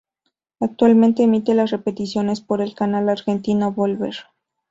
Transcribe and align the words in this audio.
Actualmente 0.59 1.21
emite 1.21 1.53
las 1.53 1.69
repeticiones 1.69 2.41
por 2.41 2.59
el 2.63 2.73
canal 2.73 3.07
argentino 3.07 3.71
Volver. 3.71 4.15